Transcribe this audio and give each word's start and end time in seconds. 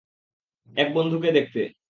এক 0.73 0.87
বন্ধুকে 0.93 1.29
দেখতে। 1.31 1.61